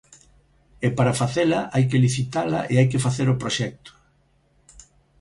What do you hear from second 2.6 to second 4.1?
e hai que facer o proxecto.